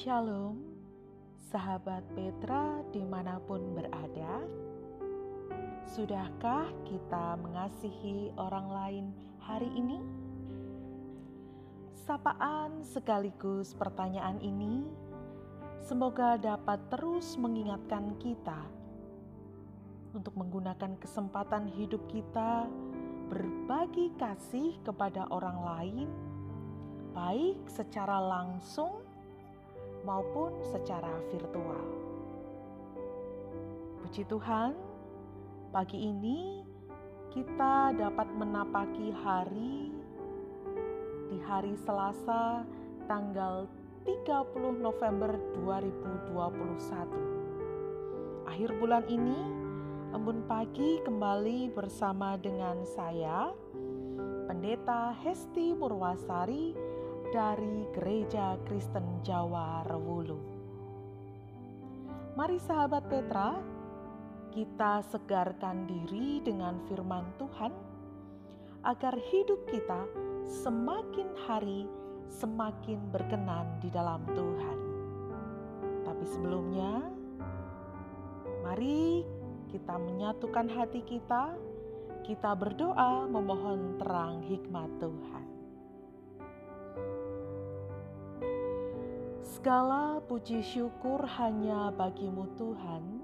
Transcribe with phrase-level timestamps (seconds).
[0.00, 0.56] Shalom,
[1.52, 4.48] sahabat Petra di mana pun berada.
[5.84, 9.06] Sudahkah kita mengasihi orang lain
[9.44, 10.00] hari ini?
[11.92, 14.88] Sapaan sekaligus pertanyaan ini
[15.84, 18.56] semoga dapat terus mengingatkan kita
[20.16, 22.64] untuk menggunakan kesempatan hidup kita
[23.28, 26.08] berbagi kasih kepada orang lain,
[27.12, 28.99] baik secara langsung
[30.04, 31.84] maupun secara virtual.
[34.00, 34.74] Puji Tuhan,
[35.70, 36.66] pagi ini
[37.30, 39.94] kita dapat menapaki hari
[41.30, 42.66] di hari Selasa
[43.06, 43.70] tanggal
[44.02, 48.50] 30 November 2021.
[48.50, 49.38] Akhir bulan ini,
[50.10, 53.54] embun pagi kembali bersama dengan saya,
[54.50, 56.89] Pendeta Hesti Murwasari
[57.30, 60.38] dari Gereja Kristen Jawa Rewulu.
[62.34, 63.54] Mari sahabat Petra,
[64.50, 67.70] kita segarkan diri dengan firman Tuhan
[68.82, 70.10] agar hidup kita
[70.50, 71.86] semakin hari
[72.34, 74.78] semakin berkenan di dalam Tuhan.
[76.02, 77.14] Tapi sebelumnya,
[78.66, 79.22] mari
[79.70, 81.54] kita menyatukan hati kita,
[82.26, 85.49] kita berdoa memohon terang hikmat Tuhan.
[89.60, 93.20] Segala puji syukur hanya bagimu Tuhan,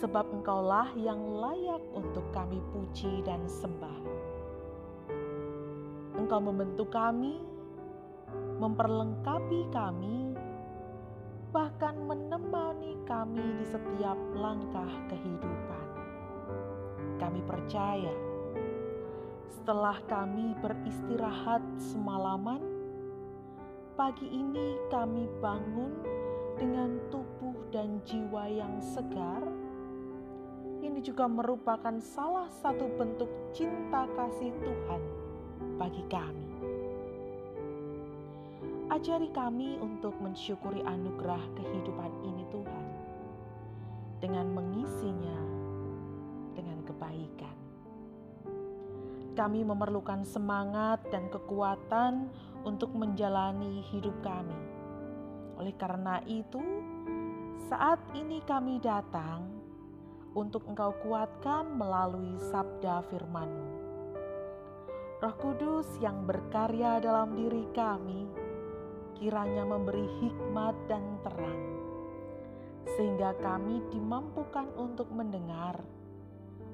[0.00, 4.00] sebab engkaulah yang layak untuk kami puji dan sembah.
[6.16, 7.36] Engkau membentuk kami,
[8.64, 10.32] memperlengkapi kami,
[11.52, 15.86] bahkan menemani kami di setiap langkah kehidupan.
[17.20, 18.16] Kami percaya,
[19.52, 22.73] setelah kami beristirahat semalaman,
[23.94, 25.94] Pagi ini kami bangun
[26.58, 29.46] dengan tubuh dan jiwa yang segar.
[30.82, 35.02] Ini juga merupakan salah satu bentuk cinta kasih Tuhan
[35.78, 36.50] bagi kami.
[38.90, 42.86] Ajari kami untuk mensyukuri anugerah kehidupan ini, Tuhan,
[44.18, 45.38] dengan mengisinya
[46.58, 47.56] dengan kebaikan.
[49.38, 52.26] Kami memerlukan semangat dan kekuatan
[52.64, 54.56] untuk menjalani hidup kami.
[55.60, 56.60] Oleh karena itu,
[57.70, 59.46] saat ini kami datang
[60.34, 63.68] untuk Engkau kuatkan melalui sabda firman-Mu.
[65.22, 68.28] Roh Kudus yang berkarya dalam diri kami,
[69.16, 71.62] kiranya memberi hikmat dan terang,
[72.98, 75.80] sehingga kami dimampukan untuk mendengar,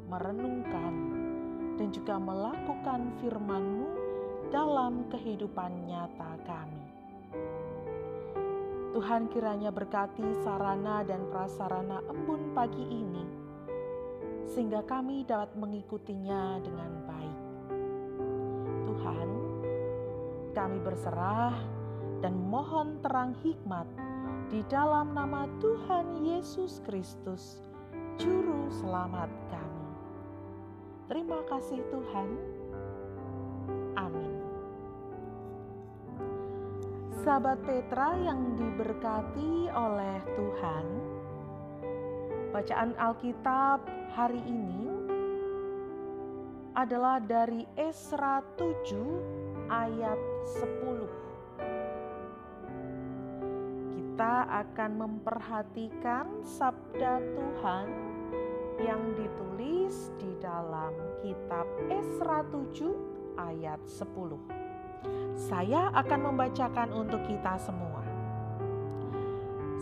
[0.08, 0.94] merenungkan,
[1.78, 4.09] dan juga melakukan firman-Mu
[4.50, 6.84] dalam kehidupan nyata kami.
[8.90, 13.22] Tuhan kiranya berkati sarana dan prasarana embun pagi ini,
[14.50, 17.38] sehingga kami dapat mengikutinya dengan baik.
[18.90, 19.28] Tuhan,
[20.58, 21.54] kami berserah
[22.18, 23.86] dan mohon terang hikmat
[24.50, 27.62] di dalam nama Tuhan Yesus Kristus,
[28.18, 29.88] Juru Selamat kami.
[31.06, 32.59] Terima kasih, Tuhan.
[37.20, 40.86] Sahabat Petra yang diberkati oleh Tuhan,
[42.48, 43.84] bacaan Alkitab
[44.16, 44.88] hari ini
[46.72, 50.16] adalah dari Esra 7 ayat
[50.64, 51.04] 10.
[53.92, 57.86] Kita akan memperhatikan sabda Tuhan
[58.80, 64.59] yang ditulis di dalam kitab Esra 7 ayat 10.
[65.38, 68.02] Saya akan membacakan untuk kita semua.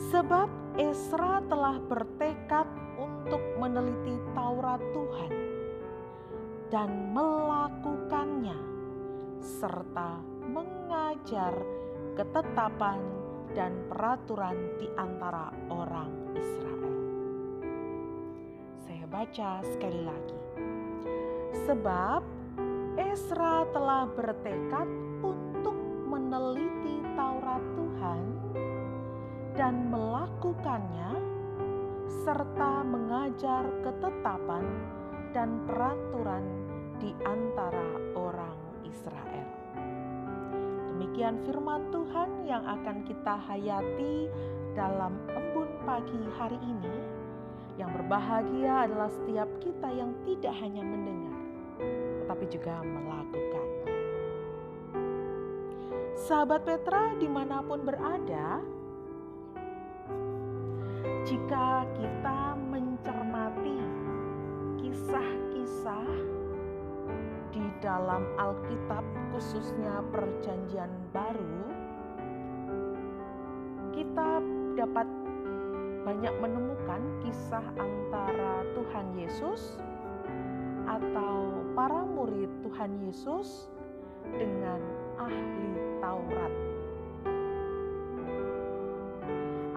[0.08, 0.48] Sebab
[0.78, 2.66] Esra telah bertekad
[2.98, 5.32] untuk meneliti Taurat Tuhan
[6.70, 8.60] dan melakukannya,
[9.42, 11.50] serta mengajar
[12.14, 13.00] ketetapan
[13.56, 16.96] dan peraturan di antara orang Israel.
[18.86, 20.40] Saya baca sekali lagi,
[21.66, 22.22] sebab
[22.98, 25.07] Esra telah bertekad
[26.38, 28.22] meneliti Taurat Tuhan
[29.58, 31.18] dan melakukannya,
[32.22, 34.62] serta mengajar ketetapan
[35.34, 36.46] dan peraturan
[37.02, 38.54] di antara orang
[38.86, 39.50] Israel.
[40.94, 44.30] Demikian firman Tuhan yang akan kita hayati
[44.78, 47.18] dalam embun pagi hari ini.
[47.82, 51.38] Yang berbahagia adalah setiap kita yang tidak hanya mendengar,
[52.22, 53.47] tetapi juga melakukan.
[56.28, 58.60] Sahabat Petra di mana pun berada,
[61.24, 63.80] jika kita mencermati
[64.76, 66.04] kisah-kisah
[67.48, 71.64] di dalam Alkitab, khususnya Perjanjian Baru,
[73.96, 74.44] kita
[74.76, 75.08] dapat
[76.04, 79.80] banyak menemukan kisah antara Tuhan Yesus
[80.84, 83.72] atau para murid Tuhan Yesus
[84.36, 84.84] dengan
[85.16, 86.52] ahli Taurat.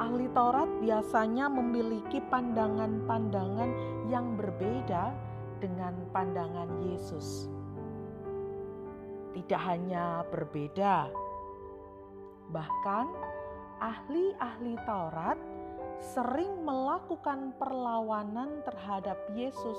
[0.02, 3.70] Ahli Taurat biasanya memiliki pandangan-pandangan
[4.10, 5.14] yang berbeda
[5.62, 7.46] dengan pandangan Yesus.
[9.32, 11.08] Tidak hanya berbeda,
[12.50, 13.08] bahkan
[13.80, 15.40] ahli-ahli Taurat
[16.02, 19.78] sering melakukan perlawanan terhadap Yesus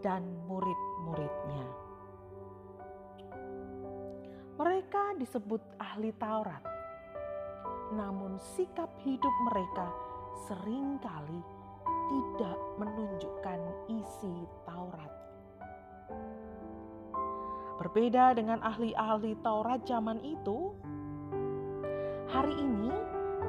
[0.00, 1.89] dan murid-muridnya.
[4.60, 6.60] Mereka disebut ahli Taurat,
[7.96, 9.88] namun sikap hidup mereka
[10.44, 11.40] sering kali
[12.12, 15.12] tidak menunjukkan isi Taurat.
[17.80, 20.76] Berbeda dengan ahli-ahli Taurat zaman itu,
[22.28, 22.92] hari ini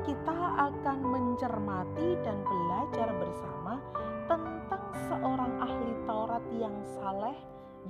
[0.08, 0.40] kita
[0.72, 3.84] akan mencermati dan belajar bersama
[4.32, 7.36] tentang seorang ahli Taurat yang saleh,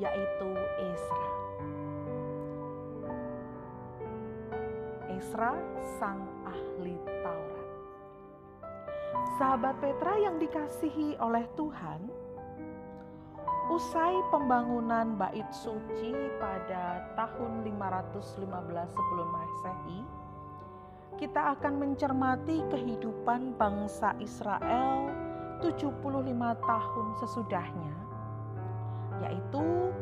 [0.01, 0.49] yaitu
[0.89, 1.40] Esra.
[5.21, 5.53] Esra
[6.01, 6.17] sang
[6.49, 7.69] ahli Taurat.
[9.37, 12.09] Sahabat Petra yang dikasihi oleh Tuhan,
[13.69, 16.09] usai pembangunan bait suci
[16.41, 20.01] pada tahun 515 sebelum Masehi,
[21.21, 25.05] kita akan mencermati kehidupan bangsa Israel
[25.61, 26.01] 75
[26.65, 27.95] tahun sesudahnya,
[29.21, 29.93] yaitu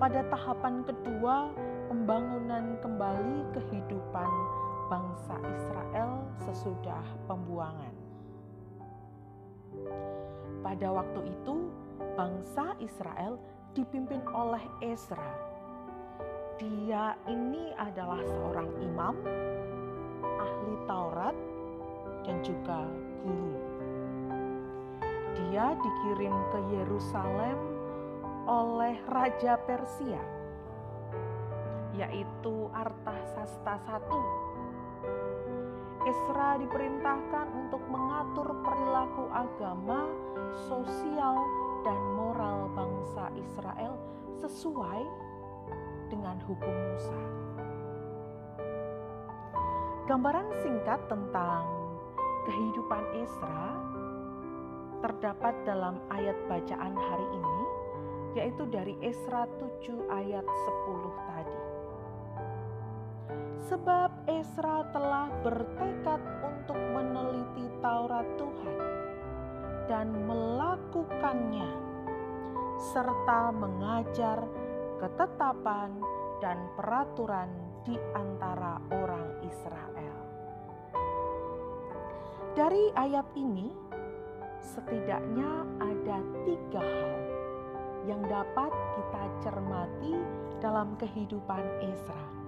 [0.00, 1.52] pada tahapan kedua
[1.92, 3.11] pembangunan kembali
[5.32, 6.10] bangsa Israel
[6.44, 7.94] sesudah pembuangan.
[10.60, 11.72] Pada waktu itu,
[12.12, 13.40] bangsa Israel
[13.72, 15.32] dipimpin oleh Ezra.
[16.60, 19.16] Dia ini adalah seorang imam,
[20.20, 21.36] ahli Taurat,
[22.28, 22.84] dan juga
[23.24, 23.56] guru.
[25.32, 27.58] Dia dikirim ke Yerusalem
[28.44, 30.20] oleh Raja Persia
[31.92, 33.76] yaitu Artasasta
[34.08, 34.51] I.
[36.02, 40.10] Esra diperintahkan untuk mengatur perilaku agama,
[40.66, 41.38] sosial,
[41.86, 43.94] dan moral bangsa Israel
[44.42, 45.02] sesuai
[46.10, 47.22] dengan hukum Musa.
[50.10, 51.64] Gambaran singkat tentang
[52.50, 53.78] kehidupan Esra
[55.02, 57.62] terdapat dalam ayat bacaan hari ini,
[58.38, 61.41] yaitu dari Esra 7 ayat 10 tadi.
[63.72, 68.78] Sebab Esra telah bertekad untuk meneliti Taurat Tuhan
[69.88, 71.72] dan melakukannya,
[72.92, 74.44] serta mengajar
[75.00, 75.88] ketetapan
[76.44, 77.48] dan peraturan
[77.88, 80.16] di antara orang Israel.
[82.52, 83.72] Dari ayat ini,
[84.60, 87.12] setidaknya ada tiga hal
[88.04, 88.68] yang dapat
[89.00, 90.12] kita cermati
[90.60, 92.41] dalam kehidupan Esra.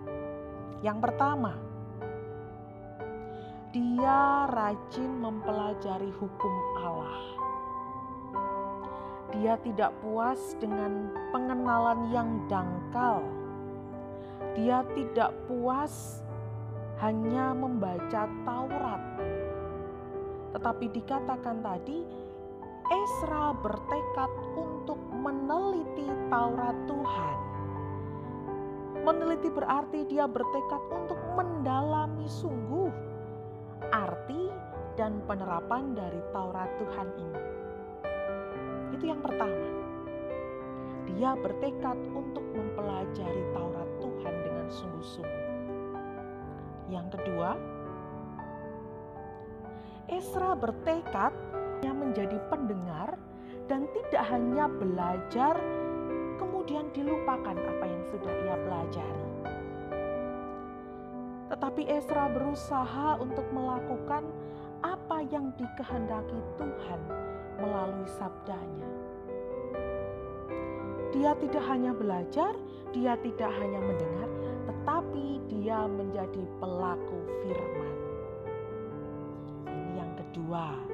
[0.84, 1.56] Yang pertama,
[3.72, 7.24] dia rajin mempelajari hukum Allah.
[9.32, 13.24] Dia tidak puas dengan pengenalan yang dangkal.
[14.52, 16.20] Dia tidak puas
[17.00, 19.02] hanya membaca Taurat,
[20.52, 22.04] tetapi dikatakan tadi,
[22.92, 27.33] Esra bertekad untuk meneliti Taurat Tuhan
[29.04, 32.88] Meneliti berarti dia bertekad untuk mendalami sungguh
[33.92, 34.48] arti
[34.96, 37.42] dan penerapan dari Taurat Tuhan ini.
[38.96, 39.68] Itu yang pertama.
[41.04, 45.46] Dia bertekad untuk mempelajari Taurat Tuhan dengan sungguh-sungguh.
[46.88, 47.50] Yang kedua,
[50.08, 51.32] Esra bertekad
[52.14, 53.18] menjadi pendengar
[53.66, 55.58] dan tidak hanya belajar
[56.36, 59.26] kemudian dilupakan apa yang sudah ia pelajari.
[61.54, 64.26] Tetapi Esra berusaha untuk melakukan
[64.84, 67.00] apa yang dikehendaki Tuhan
[67.62, 68.90] melalui sabdanya.
[71.14, 72.52] Dia tidak hanya belajar,
[72.90, 74.28] dia tidak hanya mendengar,
[74.66, 77.96] tetapi dia menjadi pelaku firman.
[79.70, 80.93] Ini yang kedua.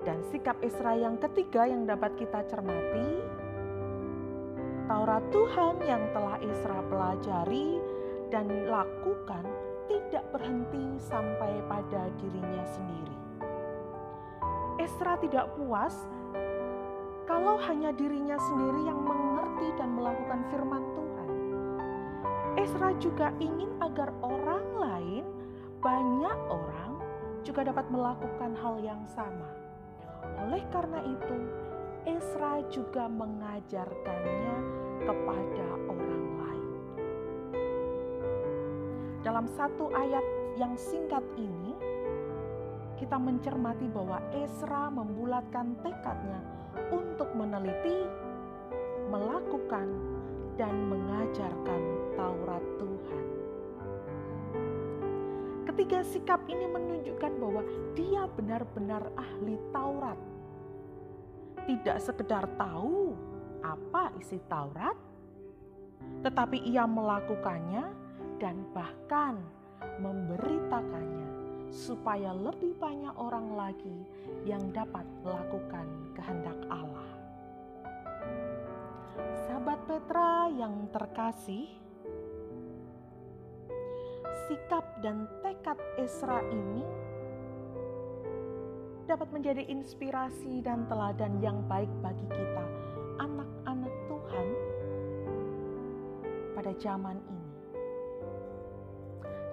[0.00, 3.40] Dan sikap Esra yang ketiga yang dapat kita cermati
[4.90, 7.78] Taurat Tuhan yang telah Isra pelajari
[8.26, 9.46] dan lakukan
[9.86, 13.18] tidak berhenti sampai pada dirinya sendiri.
[14.82, 15.94] Esra tidak puas
[17.30, 21.28] kalau hanya dirinya sendiri yang mengerti dan melakukan firman Tuhan.
[22.58, 25.24] Esra juga ingin agar orang lain,
[25.78, 26.98] banyak orang,
[27.46, 29.59] juga dapat melakukan hal yang sama.
[30.38, 31.36] Oleh karena itu,
[32.06, 34.56] Esra juga mengajarkannya
[35.04, 36.70] kepada orang lain.
[39.20, 40.24] Dalam satu ayat
[40.56, 41.76] yang singkat ini,
[43.00, 46.40] kita mencermati bahwa Esra membulatkan tekadnya
[46.92, 48.04] untuk meneliti,
[49.08, 49.88] melakukan,
[50.60, 51.82] dan mengajarkan
[52.12, 53.39] Taurat Tuhan.
[55.70, 57.62] Ketiga sikap ini menunjukkan bahwa
[57.94, 60.18] dia benar-benar ahli Taurat.
[61.62, 63.14] Tidak sekedar tahu
[63.62, 64.98] apa isi Taurat,
[66.26, 67.86] tetapi ia melakukannya
[68.42, 69.38] dan bahkan
[70.02, 71.30] memberitakannya
[71.70, 74.02] supaya lebih banyak orang lagi
[74.42, 75.86] yang dapat melakukan
[76.18, 77.10] kehendak Allah.
[79.46, 81.70] Sahabat Petra yang terkasih,
[84.50, 86.82] sikap dan tekad Esra ini
[89.06, 92.66] dapat menjadi inspirasi dan teladan yang baik bagi kita,
[93.22, 94.46] anak-anak Tuhan,
[96.58, 97.50] pada zaman ini.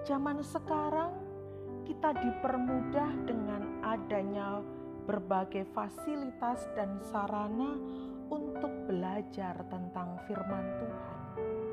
[0.02, 1.14] Zaman sekarang,
[1.86, 4.58] kita dipermudah dengan adanya
[5.06, 7.78] berbagai fasilitas dan sarana
[8.34, 11.67] untuk belajar tentang firman Tuhan.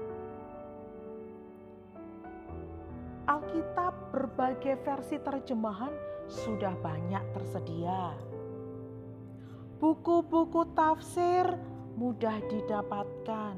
[3.25, 5.89] Alkitab berbagai versi terjemahan
[6.29, 8.13] sudah banyak tersedia.
[9.81, 11.49] Buku-buku tafsir
[11.97, 13.57] mudah didapatkan.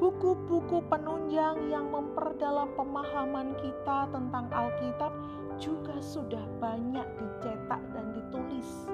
[0.00, 5.12] Buku-buku penunjang yang memperdalam pemahaman kita tentang Alkitab
[5.60, 8.88] juga sudah banyak dicetak dan ditulis.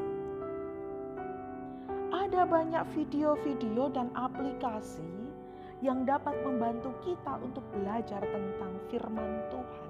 [2.11, 5.24] Ada banyak video-video dan aplikasi
[5.85, 9.89] yang dapat membantu kita untuk belajar tentang firman Tuhan.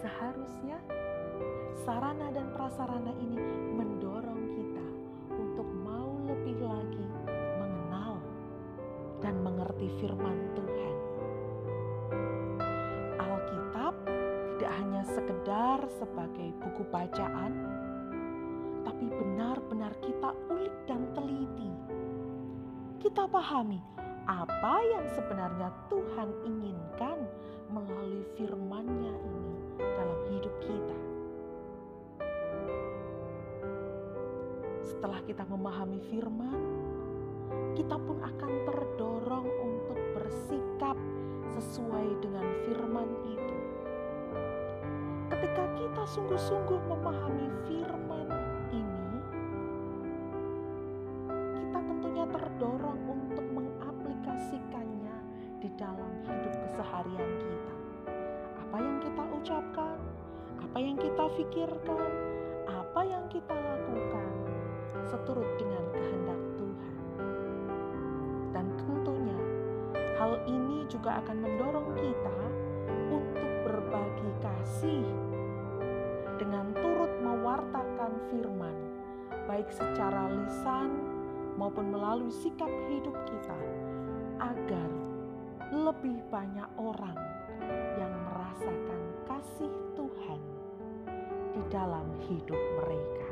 [0.00, 0.80] Seharusnya
[1.84, 3.36] sarana dan prasarana ini
[3.76, 4.86] mendorong kita
[5.36, 7.04] untuk mau lebih lagi
[7.60, 8.16] mengenal
[9.20, 10.96] dan mengerti firman Tuhan.
[13.20, 13.94] Alkitab
[14.56, 17.52] tidak hanya sekedar sebagai buku bacaan,
[18.80, 21.09] tapi benar-benar kita ulik dan.
[23.10, 23.82] Kita pahami
[24.30, 27.18] apa yang sebenarnya Tuhan inginkan
[27.66, 30.98] melalui firman-Nya ini dalam hidup kita.
[34.86, 36.54] Setelah kita memahami firman,
[37.74, 40.94] kita pun akan terdorong untuk bersikap
[41.58, 43.56] sesuai dengan firman itu.
[45.34, 47.99] Ketika kita sungguh-sungguh memahami firman
[70.20, 72.38] hal ini juga akan mendorong kita
[73.08, 75.08] untuk berbagi kasih
[76.36, 78.76] dengan turut mewartakan firman,
[79.48, 80.92] baik secara lisan
[81.56, 83.56] maupun melalui sikap hidup kita,
[84.44, 84.92] agar
[85.72, 87.16] lebih banyak orang
[87.96, 90.40] yang merasakan kasih Tuhan
[91.56, 93.28] di dalam hidup mereka.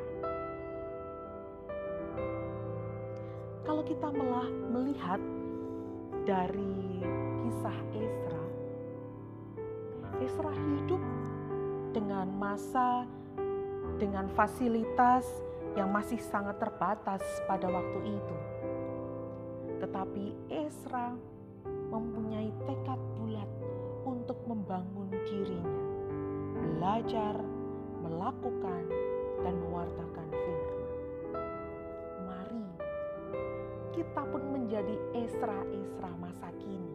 [3.68, 4.08] Kalau kita
[4.72, 5.20] melihat
[6.28, 7.00] dari
[7.40, 8.44] kisah Esra,
[10.20, 11.00] Esra hidup
[11.96, 13.08] dengan masa
[13.96, 15.24] dengan fasilitas
[15.72, 18.36] yang masih sangat terbatas pada waktu itu.
[19.80, 21.16] Tetapi Esra
[21.88, 23.48] mempunyai tekad bulat
[24.04, 25.80] untuk membangun dirinya,
[26.60, 27.40] belajar,
[28.04, 28.84] melakukan,
[29.40, 30.17] dan mewartakan
[33.98, 36.94] kita pun menjadi Esra-Esra masa kini.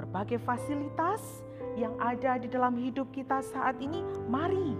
[0.00, 1.44] Berbagai fasilitas
[1.76, 4.00] yang ada di dalam hidup kita saat ini,
[4.32, 4.72] mari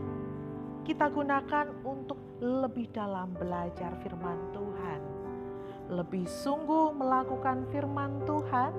[0.89, 5.01] kita gunakan untuk lebih dalam belajar firman Tuhan,
[5.93, 8.73] lebih sungguh melakukan firman Tuhan,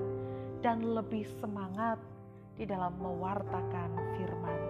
[0.58, 2.02] dan lebih semangat
[2.58, 4.67] di dalam mewartakan firman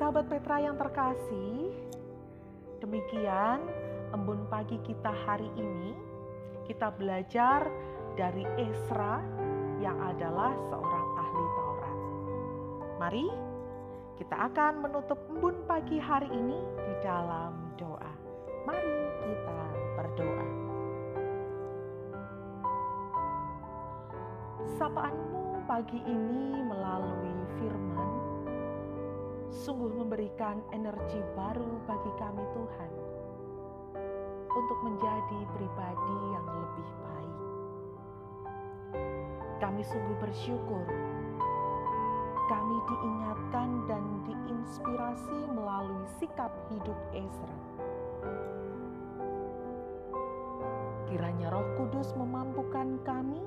[0.00, 1.76] Sahabat Petra yang terkasih,
[2.80, 3.60] demikian
[4.16, 5.92] embun pagi kita hari ini,
[6.64, 7.68] kita belajar
[8.16, 9.20] dari Esra
[9.76, 11.98] yang adalah seorang ahli Taurat.
[12.96, 13.28] Mari
[14.16, 18.12] kita akan menutup embun pagi hari ini di dalam doa.
[18.64, 19.60] Mari kita
[20.00, 20.46] berdoa.
[24.80, 28.19] Sapaanmu pagi ini melalui firman
[29.50, 32.92] sungguh memberikan energi baru bagi kami Tuhan
[34.50, 37.38] untuk menjadi pribadi yang lebih baik.
[39.58, 40.86] Kami sungguh bersyukur
[42.50, 47.58] kami diingatkan dan diinspirasi melalui sikap hidup Ezra.
[51.06, 53.38] Kiranya Roh Kudus memampukan kami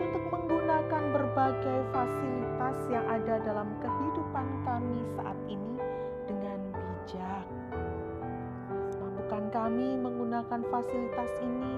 [0.00, 5.76] untuk menggunakan berbagai fasilitas yang ada dalam kehidupan kami saat ini
[6.24, 7.46] dengan bijak.
[8.96, 11.76] Mampukan kami menggunakan fasilitas ini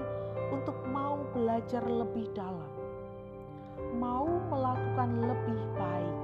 [0.55, 2.73] untuk mau belajar lebih dalam
[3.97, 6.19] mau melakukan lebih baik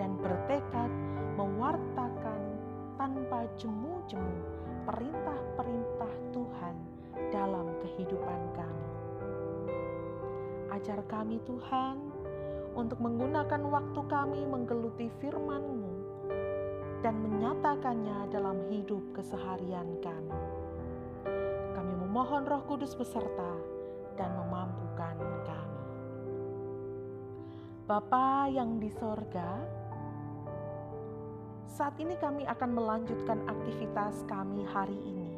[0.00, 0.90] dan bertekad
[1.36, 2.40] mewartakan
[2.96, 4.36] tanpa jemu-jemu
[4.88, 6.76] perintah-perintah Tuhan
[7.32, 8.99] dalam kehidupan kami.
[10.70, 11.98] Ajar kami Tuhan
[12.78, 15.94] untuk menggunakan waktu kami menggeluti firman-Mu
[17.02, 20.40] dan menyatakannya dalam hidup keseharian kami.
[21.74, 23.58] Kami memohon Roh Kudus beserta
[24.14, 25.82] dan memampukan kami.
[27.90, 29.58] Bapa yang di sorga,
[31.66, 35.34] saat ini kami akan melanjutkan aktivitas kami hari ini.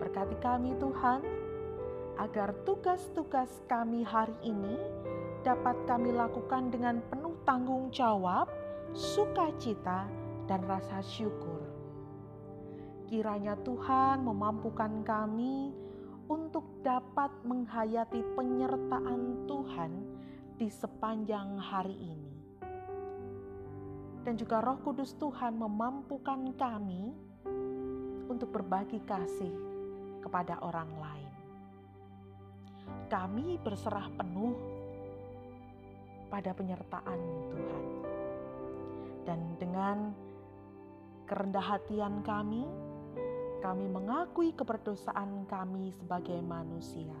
[0.00, 1.20] Berkati kami Tuhan,
[2.16, 4.76] agar tugas-tugas kami hari ini
[5.44, 8.50] dapat kami lakukan dengan penuh tanggung jawab,
[8.96, 10.08] sukacita,
[10.50, 11.62] dan rasa syukur.
[13.06, 15.70] Kiranya Tuhan memampukan kami
[16.26, 19.92] untuk dapat menghayati penyertaan Tuhan
[20.58, 22.34] di sepanjang hari ini.
[24.26, 27.14] Dan juga Roh Kudus Tuhan memampukan kami
[28.26, 29.54] untuk berbagi kasih
[30.18, 31.25] kepada orang lain.
[33.06, 34.54] Kami berserah penuh
[36.26, 37.20] pada penyertaan
[37.54, 37.84] Tuhan.
[39.26, 40.10] Dan dengan
[41.26, 42.66] kerendah hatian kami,
[43.62, 47.14] kami mengakui keberdosaan kami sebagai manusia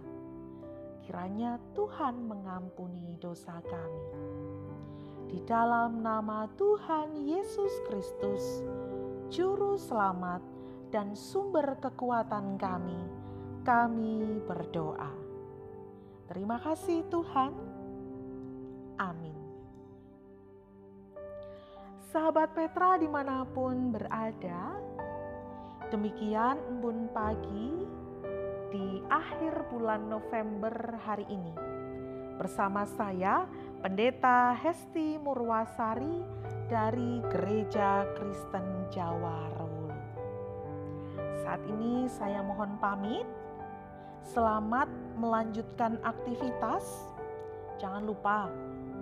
[1.06, 4.06] Kiranya Tuhan mengampuni dosa kami.
[5.30, 8.66] Di dalam nama Tuhan Yesus Kristus,
[9.30, 10.42] Juru Selamat
[10.90, 12.98] dan sumber kekuatan kami,
[13.62, 15.25] kami berdoa.
[16.26, 17.52] Terima kasih Tuhan.
[18.98, 19.36] Amin.
[22.10, 24.78] Sahabat Petra di mana pun berada,
[25.92, 27.84] demikian embun pagi
[28.72, 30.74] di akhir bulan November
[31.06, 31.54] hari ini.
[32.36, 33.46] Bersama saya,
[33.80, 36.20] Pendeta Hesti Murwasari
[36.66, 40.00] dari Gereja Kristen Jawa Rewulu.
[41.46, 43.45] Saat ini saya mohon pamit.
[44.26, 46.82] Selamat melanjutkan aktivitas.
[47.78, 48.50] Jangan lupa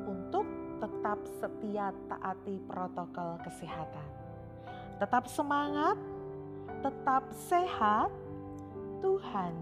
[0.05, 0.45] untuk
[0.85, 4.05] tetap setia taati protokol kesehatan.
[5.01, 5.97] Tetap semangat,
[6.85, 8.13] tetap sehat,
[9.01, 9.57] Tuhan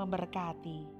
[0.00, 0.97] memberkati.